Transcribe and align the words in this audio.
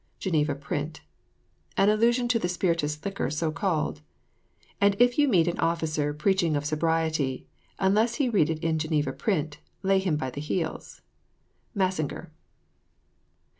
GENEVA 0.17 0.55
PRINT. 0.55 1.01
An 1.77 1.87
allusion 1.89 2.27
to 2.29 2.39
the 2.39 2.49
spirituous 2.49 3.05
liquor 3.05 3.29
so 3.29 3.51
called, 3.51 4.01
"And 4.81 4.95
if 4.97 5.19
you 5.19 5.27
meet 5.27 5.47
An 5.47 5.59
officer 5.59 6.11
preaching 6.11 6.55
of 6.55 6.65
sobriety, 6.65 7.45
Unless 7.77 8.15
he 8.15 8.27
read 8.27 8.49
it 8.49 8.63
in 8.63 8.79
Geneva 8.79 9.13
print, 9.13 9.59
Lay 9.83 9.99
him 9.99 10.17
by 10.17 10.31
the 10.31 10.41
heels." 10.41 11.01
_Massinger. 11.77 12.31